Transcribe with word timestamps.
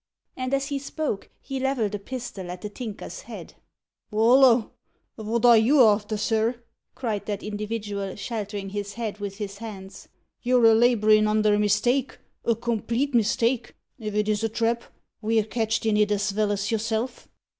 And 0.35 0.51
as 0.51 0.69
he 0.69 0.79
spoke, 0.79 1.29
he 1.39 1.59
levelled 1.59 1.93
a 1.93 1.99
pistol 1.99 2.49
at 2.49 2.61
the 2.61 2.69
Tinker's 2.71 3.19
head. 3.21 3.53
"Holloa! 4.09 4.71
wot 5.15 5.45
are 5.45 5.55
you 5.59 5.79
arter, 5.83 6.17
sir?" 6.17 6.63
cried 6.95 7.27
that 7.27 7.43
individual, 7.43 8.15
sheltering 8.15 8.69
his 8.69 8.93
head 8.93 9.19
with 9.19 9.37
his 9.37 9.59
hands. 9.59 10.07
"You're 10.41 10.65
a 10.65 10.73
labourin' 10.73 11.27
under 11.27 11.53
a 11.53 11.59
mistake 11.59 12.17
a 12.43 12.55
complete 12.55 13.13
mistake. 13.13 13.75
If 13.99 14.15
it 14.15 14.27
is 14.27 14.43
a 14.43 14.49
trap, 14.49 14.85
ve're 15.21 15.43
catched 15.43 15.85
in 15.85 15.95
it 15.97 16.09
as 16.11 16.31
vell 16.31 16.51
as 16.51 16.71
yourself." 16.71 17.29